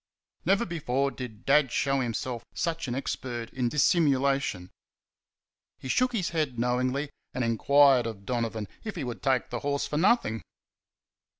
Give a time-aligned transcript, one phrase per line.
[0.45, 4.71] Never before did Dad show himself such an expert in dissimulation.
[5.77, 9.85] He shook his head knowingly, and enquired of Donovan if he would take the horse
[9.85, 10.41] for nothing.